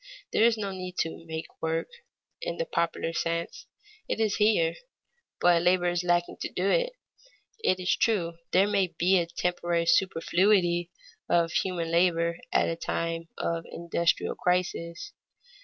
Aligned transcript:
There 0.33 0.45
is 0.45 0.57
no 0.57 0.71
need 0.71 0.97
to 1.01 1.23
"make 1.27 1.61
work," 1.61 1.87
in 2.41 2.57
the 2.57 2.65
popular 2.65 3.13
sense; 3.13 3.67
it 4.07 4.19
is 4.19 4.37
here, 4.37 4.73
but 5.39 5.61
labor 5.61 5.89
is 5.89 6.03
lacking 6.03 6.37
to 6.41 6.49
do 6.51 6.67
it. 6.71 6.93
It 7.63 7.79
is 7.79 7.95
true 7.95 8.37
there 8.51 8.65
may 8.67 8.87
be 8.87 9.19
a 9.19 9.27
temporary 9.27 9.85
superfluity 9.85 10.89
of 11.29 11.51
human 11.51 11.91
labor 11.91 12.39
at 12.51 12.67
a 12.67 12.75
time 12.75 13.27
of 13.37 13.65
an 13.65 13.73
industrial 13.73 14.33
crisis. 14.33 15.13